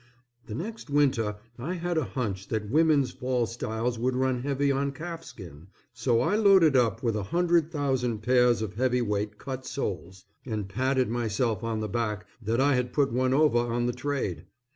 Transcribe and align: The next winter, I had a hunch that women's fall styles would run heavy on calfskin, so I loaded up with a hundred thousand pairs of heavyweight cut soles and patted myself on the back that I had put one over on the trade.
The 0.47 0.55
next 0.55 0.89
winter, 0.89 1.35
I 1.59 1.75
had 1.75 1.95
a 1.95 2.03
hunch 2.03 2.47
that 2.47 2.71
women's 2.71 3.11
fall 3.11 3.45
styles 3.45 3.99
would 3.99 4.15
run 4.15 4.41
heavy 4.41 4.71
on 4.71 4.93
calfskin, 4.93 5.67
so 5.93 6.21
I 6.21 6.35
loaded 6.37 6.75
up 6.75 7.03
with 7.03 7.15
a 7.15 7.21
hundred 7.29 7.69
thousand 7.71 8.23
pairs 8.23 8.63
of 8.63 8.73
heavyweight 8.77 9.37
cut 9.37 9.63
soles 9.63 10.25
and 10.43 10.67
patted 10.67 11.09
myself 11.09 11.63
on 11.63 11.81
the 11.81 11.87
back 11.87 12.25
that 12.41 12.59
I 12.59 12.73
had 12.73 12.93
put 12.93 13.11
one 13.13 13.35
over 13.35 13.59
on 13.59 13.85
the 13.85 13.93
trade. 13.93 14.45